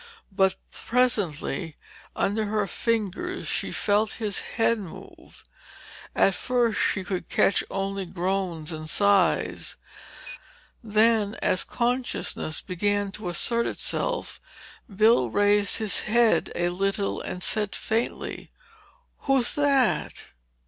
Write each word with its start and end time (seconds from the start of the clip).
But 0.31 0.55
presently, 0.71 1.77
under 2.15 2.45
her 2.45 2.65
fingers 2.65 3.45
she 3.47 3.71
felt 3.71 4.13
his 4.13 4.39
head 4.39 4.79
move. 4.79 5.43
At 6.15 6.33
first 6.33 6.79
she 6.79 7.03
could 7.03 7.25
only 7.69 8.05
catch 8.07 8.13
groans 8.15 8.71
and 8.71 8.89
sighs. 8.89 9.75
Then, 10.83 11.35
as 11.43 11.63
consciousness 11.63 12.61
began 12.61 13.11
to 13.11 13.29
assert 13.29 13.67
itself, 13.67 14.41
Bill 14.91 15.29
raised 15.29 15.77
his 15.77 15.99
head 15.99 16.51
a 16.55 16.69
little 16.69 17.21
and 17.21 17.43
said 17.43 17.75
faintly: 17.75 18.51
"Who's 19.25 19.53
that?" 19.53 20.25